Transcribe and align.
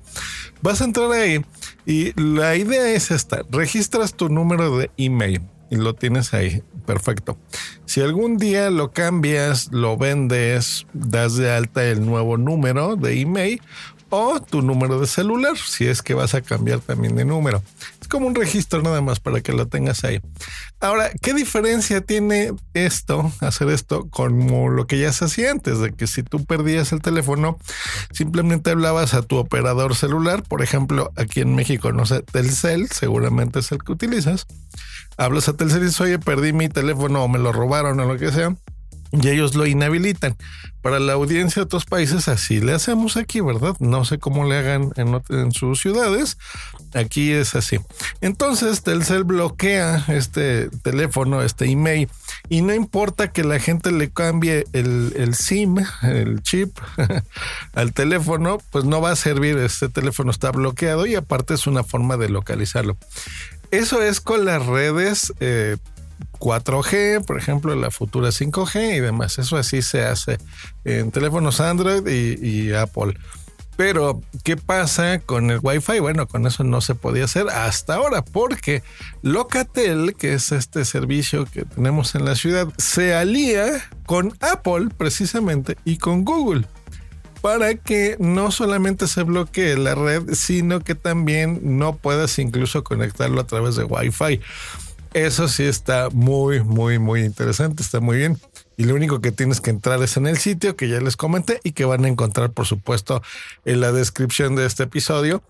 Vas 0.60 0.82
a 0.82 0.84
entrar 0.84 1.10
ahí 1.12 1.42
y 1.86 2.12
la 2.20 2.54
idea 2.56 2.90
es 2.90 3.10
esta: 3.10 3.44
registras 3.50 4.12
tu 4.12 4.28
número 4.28 4.76
de 4.76 4.90
email 4.98 5.40
y 5.70 5.76
lo 5.76 5.94
tienes 5.94 6.34
ahí. 6.34 6.62
Perfecto. 6.84 7.38
Si 7.90 8.00
algún 8.00 8.36
día 8.36 8.70
lo 8.70 8.92
cambias, 8.92 9.72
lo 9.72 9.96
vendes, 9.96 10.86
das 10.92 11.34
de 11.34 11.50
alta 11.50 11.82
el 11.82 12.06
nuevo 12.06 12.36
número 12.36 12.94
de 12.94 13.20
email 13.20 13.60
o 14.10 14.38
tu 14.38 14.62
número 14.62 15.00
de 15.00 15.08
celular, 15.08 15.56
si 15.56 15.88
es 15.88 16.00
que 16.00 16.14
vas 16.14 16.36
a 16.36 16.40
cambiar 16.40 16.78
también 16.78 17.16
de 17.16 17.24
número. 17.24 17.64
Como 18.10 18.26
un 18.26 18.34
registro 18.34 18.82
nada 18.82 19.00
más 19.00 19.20
para 19.20 19.40
que 19.40 19.52
lo 19.52 19.68
tengas 19.68 20.04
ahí. 20.04 20.20
Ahora, 20.80 21.10
¿qué 21.22 21.32
diferencia 21.32 22.00
tiene 22.00 22.52
esto, 22.74 23.32
hacer 23.40 23.68
esto, 23.68 24.08
como 24.10 24.68
lo 24.68 24.86
que 24.86 24.98
ya 24.98 25.12
se 25.12 25.26
hacía 25.26 25.50
antes? 25.50 25.78
De 25.78 25.92
que 25.92 26.06
si 26.06 26.22
tú 26.22 26.44
perdías 26.44 26.92
el 26.92 27.00
teléfono, 27.00 27.58
simplemente 28.12 28.70
hablabas 28.70 29.14
a 29.14 29.22
tu 29.22 29.36
operador 29.36 29.94
celular, 29.94 30.42
por 30.42 30.62
ejemplo, 30.62 31.12
aquí 31.16 31.40
en 31.40 31.54
México, 31.54 31.92
no 31.92 32.04
sé, 32.04 32.22
Telcel, 32.22 32.88
seguramente 32.90 33.60
es 33.60 33.72
el 33.72 33.78
que 33.82 33.92
utilizas 33.92 34.46
hablas 35.16 35.48
a 35.48 35.52
Telcel 35.52 35.82
y 35.82 35.84
dices, 35.86 36.00
oye, 36.00 36.18
perdí 36.18 36.52
mi 36.52 36.68
teléfono 36.68 37.22
o 37.22 37.28
me 37.28 37.38
lo 37.38 37.52
robaron 37.52 38.00
o 38.00 38.06
lo 38.06 38.18
que 38.18 38.32
sea, 38.32 38.54
y 39.12 39.28
ellos 39.28 39.54
lo 39.54 39.66
inhabilitan. 39.66 40.36
Para 40.82 40.98
la 40.98 41.12
audiencia 41.12 41.60
de 41.60 41.64
otros 41.64 41.84
países 41.84 42.26
así 42.28 42.60
le 42.60 42.72
hacemos 42.72 43.18
aquí, 43.18 43.40
¿verdad? 43.40 43.76
No 43.80 44.04
sé 44.06 44.18
cómo 44.18 44.44
le 44.44 44.56
hagan 44.56 44.92
en, 44.96 45.52
sus 45.52 45.80
ciudades. 45.80 46.38
Aquí 46.94 47.32
es 47.32 47.54
así. 47.54 47.78
Entonces 48.20 48.82
Telcel 48.82 49.24
bloquea 49.24 50.04
este 50.08 50.70
teléfono, 50.82 51.42
este 51.42 51.66
email, 51.66 52.08
y 52.48 52.62
no 52.62 52.74
importa 52.74 53.30
que 53.30 53.44
la 53.44 53.58
gente 53.58 53.92
le 53.92 54.10
cambie 54.10 54.64
el, 54.72 55.12
el 55.16 55.34
SIM, 55.34 55.76
el 56.02 56.42
chip 56.42 56.78
al 57.74 57.92
teléfono, 57.92 58.58
pues 58.70 58.84
no 58.86 59.00
va 59.00 59.10
a 59.10 59.16
servir. 59.16 59.58
Este 59.58 59.88
teléfono 59.88 60.30
está 60.30 60.50
bloqueado 60.50 61.04
y 61.06 61.14
aparte 61.14 61.54
es 61.54 61.66
una 61.66 61.84
forma 61.84 62.16
de 62.16 62.30
localizarlo. 62.30 62.96
Eso 63.70 64.02
es 64.02 64.20
con 64.20 64.44
las 64.44 64.64
redes 64.66 65.32
4G, 66.40 66.92
eh, 66.92 67.20
por 67.24 67.38
ejemplo, 67.38 67.74
la 67.76 67.90
futura 67.90 68.30
5G 68.30 68.96
y 68.96 69.00
demás. 69.00 69.38
Eso 69.38 69.56
así 69.56 69.82
se 69.82 70.04
hace 70.04 70.38
en 70.84 71.12
teléfonos 71.12 71.60
Android 71.60 72.06
y, 72.08 72.72
Apple. 72.72 73.16
Pero, 73.76 74.20
¿qué 74.42 74.56
pasa 74.56 75.20
con 75.20 75.50
el 75.50 75.60
Wi-Fi? 75.62 76.00
Bueno, 76.00 76.26
con 76.26 76.46
eso 76.46 76.64
no 76.64 76.80
se 76.80 76.94
podía 76.94 77.24
hacer 77.24 77.48
hasta 77.48 77.94
ahora, 77.94 78.22
porque 78.22 78.82
Locatel, 79.22 80.14
que 80.16 80.34
es 80.34 80.52
este 80.52 80.84
servicio 80.84 81.46
que 81.46 81.64
tenemos 81.64 82.14
en 82.14 82.24
la 82.24 82.34
ciudad, 82.34 82.68
se 82.76 83.14
alía 83.14 83.88
con 84.04 84.34
Apple 84.40 84.88
precisamente 84.98 85.78
y 85.84 85.96
con 85.96 86.24
Google 86.24 86.66
para 87.40 87.74
que 87.74 88.16
no 88.18 88.50
solamente 88.50 89.06
se 89.06 89.22
bloquee 89.22 89.76
la 89.76 89.94
red, 89.94 90.34
sino 90.34 90.80
que 90.80 90.94
también 90.94 91.78
no 91.78 91.96
puedas 91.96 92.38
incluso 92.38 92.84
conectarlo 92.84 93.40
a 93.40 93.46
través 93.46 93.76
de 93.76 93.84
Wi-Fi. 93.84 94.40
Eso 95.12 95.48
sí 95.48 95.64
está 95.64 96.08
muy, 96.10 96.62
muy, 96.62 97.00
muy 97.00 97.22
interesante, 97.22 97.82
está 97.82 98.00
muy 98.00 98.16
bien. 98.16 98.38
Y 98.76 98.84
lo 98.84 98.94
único 98.94 99.20
que 99.20 99.32
tienes 99.32 99.60
que 99.60 99.70
entrar 99.70 100.02
es 100.02 100.16
en 100.16 100.26
el 100.26 100.38
sitio 100.38 100.76
que 100.76 100.88
ya 100.88 101.00
les 101.00 101.16
comenté 101.16 101.60
y 101.64 101.72
que 101.72 101.84
van 101.84 102.04
a 102.04 102.08
encontrar, 102.08 102.52
por 102.52 102.66
supuesto, 102.66 103.20
en 103.64 103.80
la 103.80 103.92
descripción 103.92 104.54
de 104.54 104.66
este 104.66 104.84
episodio. 104.84 105.42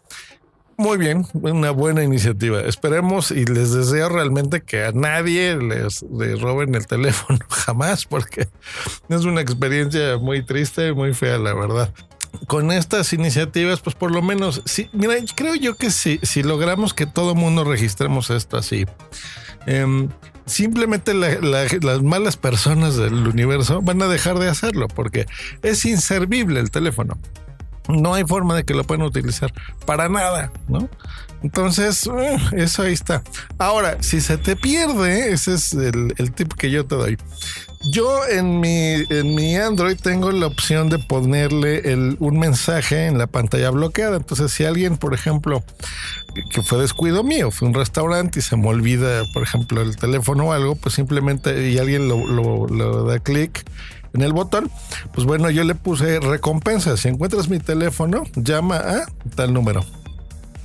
Muy 0.79 0.97
bien, 0.97 1.27
una 1.35 1.73
buena 1.73 2.03
iniciativa. 2.03 2.63
Esperemos 2.63 3.31
y 3.31 3.45
les 3.45 3.73
deseo 3.73 4.09
realmente 4.09 4.63
que 4.63 4.85
a 4.85 4.93
nadie 4.93 5.55
les, 5.59 6.03
roben 6.41 6.75
el 6.75 6.87
teléfono 6.87 7.39
jamás, 7.51 8.07
porque 8.07 8.49
es 9.11 9.25
una 9.25 9.43
experiencia 9.43 10.17
muy 10.17 10.43
triste, 10.43 10.95
muy 10.95 11.13
fea, 11.13 11.39
la 11.39 11.53
verdad 11.53 11.93
con 12.47 12.71
estas 12.71 13.13
iniciativas, 13.13 13.81
pues 13.81 13.97
por 13.97 14.13
lo 14.13 14.23
menos, 14.23 14.63
sí, 14.65 14.89
mira, 14.93 15.15
creo 15.35 15.57
yo 15.57 15.77
que 15.77 15.91
si, 15.91 16.21
si 16.23 16.45
logramos 16.45 16.95
que 16.95 17.05
todo 17.05 17.35
mundo 17.35 17.65
registremos 17.65 18.31
esto 18.31 18.57
así, 18.57 18.87
em, 19.67 20.09
simplemente 20.47 21.15
las 21.15 22.03
malas 22.03 22.37
personas 22.37 22.97
del 22.97 23.27
universo 23.27 23.81
van 23.83 24.03
a 24.03 24.09
dejar 24.09 24.39
de 24.39 24.49
hacerlo 24.49 24.89
porque 24.89 25.27
es 25.63 25.85
inservible 25.85 26.61
el 26.61 26.71
teléfono 26.71 27.19
no 27.89 28.15
hay 28.15 28.25
forma 28.25 28.55
de 28.55 28.65
que 28.65 28.75
lo 28.75 28.85
puedan 28.85 29.05
utilizar 29.05 29.53
para 29.87 30.09
nada, 30.09 30.53
¿no? 30.69 30.89
Entonces, 31.43 32.07
eh, 32.07 32.39
eso 32.53 32.83
ahí 32.83 32.93
está. 32.93 33.23
Ahora, 33.59 33.97
si 34.01 34.21
se 34.21 34.39
te 34.39 34.57
pierde, 34.57 35.33
ese 35.33 35.55
es 35.55 35.73
el, 35.73 36.33
tip 36.35 36.53
que 36.55 36.71
yo 36.71 36.87
te 36.87 36.95
doy. 36.95 37.19
Yo 37.93 38.27
en 38.27 38.61
mi, 38.61 39.05
en 39.09 39.35
mi 39.35 39.57
Android 39.57 39.97
tengo 39.97 40.31
la 40.33 40.47
opción 40.47 40.91
de 40.91 40.99
ponerle 40.99 42.17
un 42.19 42.39
mensaje 42.39 43.07
en 43.07 43.17
la 43.17 43.27
pantalla 43.27 43.71
bloqueada. 43.71 44.19
Entonces, 44.19 44.53
si 44.53 44.65
alguien, 44.65 44.99
por 44.99 45.15
ejemplo, 45.15 45.65
que 46.53 46.63
fue 46.63 46.79
descuido 46.79 47.25
mío, 47.25 47.51
fue 47.51 47.69
un 47.69 47.75
restaurante 47.75 48.41
y 48.41 48.43
se 48.43 48.57
me 48.57 48.69
olvida, 48.69 49.23
por 49.33 49.43
ejemplo, 49.43 49.81
el 49.81 49.97
teléfono 49.97 50.49
o 50.49 50.53
algo, 50.53 50.75
pues 50.75 50.95
simplemente 50.95 51.71
y 51.71 51.79
alguien 51.79 52.07
lo 52.09 53.05
da 53.07 53.19
clic 53.19 53.65
en 54.13 54.23
el 54.23 54.33
botón, 54.33 54.71
pues 55.15 55.27
bueno, 55.27 55.51
yo 55.51 55.65
le 55.65 55.75
puse 55.75 56.21
recompensa. 56.21 56.97
Si 56.97 57.09
encuentras 57.09 57.49
mi 57.49 57.59
teléfono, 57.59 58.25
llama 58.35 58.77
a 58.77 59.07
tal 59.35 59.53
número. 59.53 59.85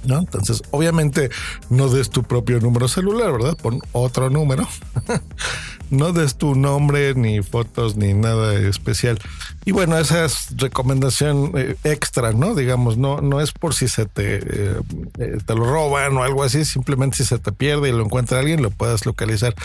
¿No? 0.06 0.20
Entonces, 0.20 0.62
obviamente, 0.72 1.30
no 1.70 1.90
des 1.90 2.10
tu 2.10 2.24
propio 2.24 2.60
número 2.60 2.88
celular, 2.88 3.32
¿verdad? 3.32 3.58
Pon 3.58 3.82
otro 3.92 4.30
número. 4.30 4.68
no 5.90 6.12
des 6.12 6.36
tu 6.36 6.56
nombre, 6.56 7.16
ni 7.16 7.42
fotos, 7.42 7.96
ni 7.96 8.14
nada 8.14 8.54
especial. 8.54 9.20
Y 9.66 9.72
bueno, 9.72 9.98
esa 9.98 10.26
es 10.26 10.48
recomendación 10.58 11.52
eh, 11.56 11.76
extra, 11.84 12.34
¿no? 12.34 12.56
Digamos, 12.56 12.98
no, 12.98 13.22
no 13.22 13.42
es 13.42 13.52
por 13.52 13.74
si 13.74 13.88
se 13.88 14.06
te, 14.06 14.38
eh, 14.38 14.80
eh, 15.18 15.38
te 15.46 15.56
lo 15.56 15.66
roban 15.66 16.16
o 16.18 16.24
algo 16.24 16.44
así, 16.44 16.66
simplemente 16.66 17.18
si 17.18 17.26
se 17.26 17.40
te 17.40 17.52
pierde 17.52 17.90
y 17.90 17.92
lo 17.92 18.04
encuentra 18.04 18.40
alguien, 18.40 18.62
lo 18.62 18.70
puedas 18.70 19.06
localizar. 19.06 19.56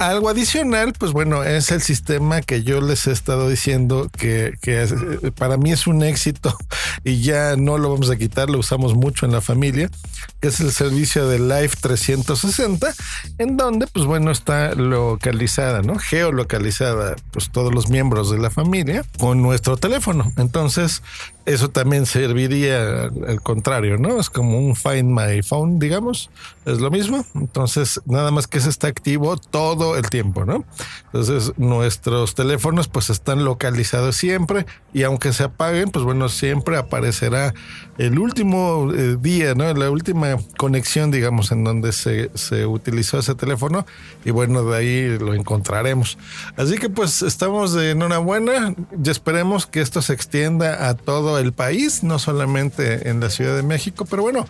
Algo 0.00 0.30
adicional, 0.30 0.94
pues 0.98 1.12
bueno, 1.12 1.44
es 1.44 1.70
el 1.70 1.82
sistema 1.82 2.40
que 2.40 2.62
yo 2.62 2.80
les 2.80 3.06
he 3.06 3.12
estado 3.12 3.48
diciendo 3.50 4.10
que, 4.16 4.54
eh, 4.66 5.30
para 5.36 5.58
mí 5.58 5.72
es 5.72 5.86
un 5.86 6.02
éxito 6.02 6.56
y 7.04 7.20
ya 7.20 7.56
no 7.56 7.76
lo 7.76 7.90
vamos 7.90 8.08
a 8.08 8.16
quitar, 8.16 8.48
lo 8.48 8.58
usamos 8.58 8.94
mucho 8.94 9.26
en 9.26 9.32
la 9.32 9.42
familia, 9.42 9.90
que 10.40 10.48
es 10.48 10.60
el 10.60 10.72
servicio 10.72 11.28
de 11.28 11.38
Live 11.38 11.72
360, 11.80 12.94
en 13.36 13.58
donde, 13.58 13.86
pues 13.88 14.06
bueno, 14.06 14.30
está 14.30 14.74
localizada, 14.74 15.82
¿no? 15.82 15.98
Geolocalizada, 15.98 17.16
pues 17.30 17.50
todos 17.50 17.74
los 17.74 17.90
miembros 17.90 18.30
de 18.30 18.38
la 18.38 18.50
familia 18.50 19.04
con 19.18 19.42
nuestro 19.42 19.76
teléfono. 19.76 20.32
Entonces, 20.38 21.02
eso 21.46 21.70
también 21.70 22.06
serviría 22.06 23.04
al, 23.04 23.40
contrario, 23.42 23.98
¿no? 23.98 24.20
Es 24.20 24.30
como 24.30 24.58
un 24.58 24.76
Find 24.76 25.10
My 25.10 25.42
Phone, 25.42 25.78
digamos, 25.78 26.30
es 26.66 26.80
lo 26.80 26.90
mismo. 26.90 27.24
Entonces, 27.34 28.00
nada 28.06 28.30
más 28.30 28.46
que 28.46 28.58
ese 28.58 28.68
está 28.68 28.88
activo 28.88 29.36
todo 29.36 29.96
el 29.96 30.10
tiempo, 30.10 30.44
¿no? 30.44 30.64
Entonces, 31.06 31.52
nuestros 31.56 32.34
teléfonos 32.34 32.88
pues 32.88 33.10
están 33.10 33.44
localizados 33.44 34.16
siempre 34.16 34.66
y 34.92 35.02
aunque 35.02 35.32
se 35.32 35.44
apaguen, 35.44 35.90
pues 35.90 36.04
bueno, 36.04 36.28
siempre 36.28 36.76
aparecerá 36.76 37.54
el 37.98 38.18
último 38.18 38.92
eh, 38.94 39.16
día, 39.20 39.54
¿no? 39.54 39.72
La 39.74 39.90
última 39.90 40.36
conexión, 40.56 41.10
digamos, 41.10 41.52
en 41.52 41.64
donde 41.64 41.92
se, 41.92 42.30
se 42.34 42.66
utilizó 42.66 43.18
ese 43.18 43.34
teléfono 43.34 43.86
y 44.24 44.30
bueno, 44.30 44.64
de 44.64 44.76
ahí 44.76 45.18
lo 45.18 45.34
encontraremos. 45.34 46.18
Así 46.56 46.76
que 46.78 46.88
pues 46.88 47.22
estamos 47.22 47.72
de 47.72 47.90
enhorabuena 47.90 48.74
y 49.02 49.10
esperemos 49.10 49.66
que 49.66 49.80
esto 49.80 50.02
se 50.02 50.12
extienda 50.12 50.88
a 50.88 50.94
todo 50.94 51.29
el 51.38 51.52
país, 51.52 52.02
no 52.02 52.18
solamente 52.18 53.08
en 53.08 53.20
la 53.20 53.30
Ciudad 53.30 53.56
de 53.56 53.62
México, 53.62 54.06
pero 54.08 54.22
bueno. 54.22 54.46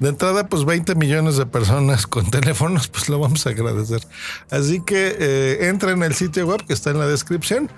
De 0.00 0.08
entrada, 0.08 0.48
pues 0.48 0.64
20 0.64 0.96
millones 0.96 1.36
de 1.36 1.46
personas 1.46 2.06
con 2.06 2.28
teléfonos, 2.30 2.88
pues 2.88 3.08
lo 3.08 3.18
vamos 3.20 3.46
a 3.46 3.50
agradecer. 3.50 4.00
Así 4.50 4.80
que 4.80 5.16
eh, 5.18 5.68
entra 5.68 5.92
en 5.92 6.02
el 6.02 6.14
sitio 6.14 6.46
web 6.46 6.64
que 6.66 6.72
está 6.72 6.90
en 6.90 6.98
la 6.98 7.06
descripción 7.06 7.70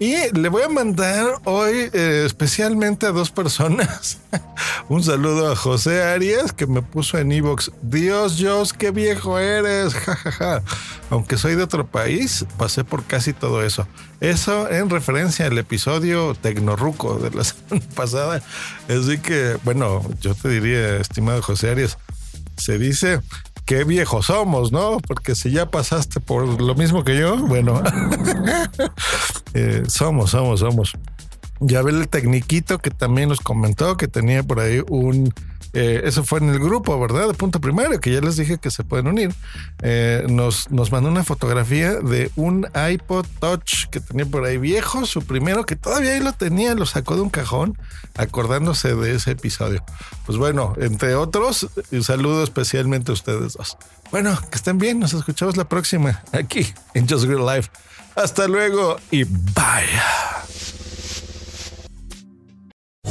y 0.00 0.16
le 0.32 0.48
voy 0.48 0.62
a 0.62 0.68
mandar 0.68 1.26
hoy 1.44 1.90
eh, 1.92 2.22
especialmente 2.24 3.04
a 3.04 3.12
dos 3.12 3.30
personas. 3.30 4.18
Un 4.88 5.04
saludo 5.04 5.52
a 5.52 5.56
José 5.56 6.02
Arias 6.02 6.54
que 6.54 6.66
me 6.66 6.80
puso 6.80 7.18
en 7.18 7.30
Evox. 7.30 7.70
Dios, 7.82 8.38
Dios, 8.38 8.72
qué 8.72 8.90
viejo 8.90 9.38
eres. 9.38 9.94
Ja, 10.00 10.16
ja, 10.16 10.32
ja. 10.32 10.62
Aunque 11.10 11.36
soy 11.36 11.54
de 11.54 11.64
otro 11.64 11.86
país, 11.86 12.46
pasé 12.56 12.82
por 12.82 13.04
casi 13.04 13.34
todo 13.34 13.62
eso. 13.62 13.86
Eso 14.20 14.70
en 14.70 14.88
referencia 14.88 15.46
al 15.46 15.58
episodio 15.58 16.34
Tecnorruco 16.34 17.18
de 17.18 17.30
la 17.32 17.44
semana 17.44 17.86
pasada. 17.94 18.42
Así 18.88 19.18
que, 19.18 19.58
bueno, 19.64 20.02
yo 20.22 20.34
te 20.34 20.48
diría, 20.48 20.96
estimado 20.96 21.42
José 21.42 21.68
Arias, 21.68 21.98
se 22.56 22.78
dice 22.78 23.20
qué 23.66 23.84
viejos 23.84 24.26
somos, 24.26 24.72
¿no? 24.72 24.98
Porque 25.06 25.34
si 25.34 25.50
ya 25.50 25.70
pasaste 25.70 26.20
por 26.20 26.60
lo 26.60 26.74
mismo 26.74 27.04
que 27.04 27.18
yo, 27.18 27.36
bueno, 27.36 27.82
eh, 29.54 29.82
somos, 29.88 30.30
somos, 30.30 30.60
somos. 30.60 30.92
Ya 31.60 31.82
ve 31.82 31.92
el 31.92 32.08
tecniquito 32.08 32.78
que 32.78 32.90
también 32.90 33.28
nos 33.28 33.40
comentó 33.40 33.96
que 33.96 34.08
tenía 34.08 34.42
por 34.42 34.60
ahí 34.60 34.82
un... 34.88 35.32
eh, 35.74 36.00
eso 36.04 36.24
fue 36.24 36.38
en 36.38 36.48
el 36.48 36.58
grupo, 36.58 36.98
¿verdad? 36.98 37.28
De 37.28 37.34
punto 37.34 37.60
primario, 37.60 38.00
que 38.00 38.10
ya 38.12 38.22
les 38.22 38.36
dije 38.36 38.56
que 38.56 38.70
se 38.70 38.82
pueden 38.82 39.08
unir. 39.08 39.34
Eh, 39.82 40.24
nos, 40.28 40.70
nos 40.70 40.90
mandó 40.90 41.10
una 41.10 41.22
fotografía 41.22 41.96
de 41.96 42.30
un 42.34 42.66
iPod 42.74 43.26
Touch 43.40 43.86
que 43.90 44.00
tenía 44.00 44.24
por 44.24 44.44
ahí 44.46 44.56
viejo, 44.56 45.04
su 45.04 45.20
primero, 45.22 45.66
que 45.66 45.76
todavía 45.76 46.12
ahí 46.12 46.20
lo 46.20 46.32
tenía, 46.32 46.74
lo 46.74 46.86
sacó 46.86 47.14
de 47.14 47.20
un 47.20 47.30
cajón, 47.30 47.76
acordándose 48.16 48.94
de 48.94 49.16
ese 49.16 49.32
episodio. 49.32 49.84
Pues 50.24 50.38
bueno, 50.38 50.72
entre 50.78 51.14
otros, 51.14 51.68
un 51.92 52.02
saludo 52.02 52.42
especialmente 52.42 53.10
a 53.10 53.14
ustedes 53.14 53.52
dos. 53.52 53.76
Bueno, 54.10 54.38
que 54.50 54.56
estén 54.56 54.78
bien, 54.78 54.98
nos 54.98 55.12
escuchamos 55.12 55.58
la 55.58 55.68
próxima, 55.68 56.22
aquí 56.32 56.72
en 56.94 57.06
Just 57.06 57.26
Green 57.26 57.44
Life. 57.44 57.70
Hasta 58.16 58.48
luego 58.48 58.96
y 59.10 59.24
bye. 59.24 60.29